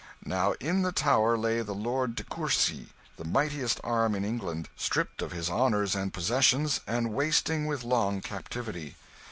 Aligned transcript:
Now 0.25 0.53
in 0.53 0.81
the 0.81 0.91
Tower 0.91 1.37
lay 1.37 1.61
the 1.61 1.75
Lord 1.75 2.15
de 2.15 2.23
Courcy, 2.23 2.87
the 3.17 3.23
mightiest 3.23 3.79
arm 3.83 4.15
in 4.15 4.25
England, 4.25 4.67
stripped 4.75 5.21
of 5.21 5.31
his 5.31 5.47
honours 5.47 5.93
and 5.93 6.11
possessions, 6.11 6.81
and 6.87 7.13
wasting 7.13 7.67
with 7.67 7.83
long 7.83 8.19
captivity. 8.19 8.95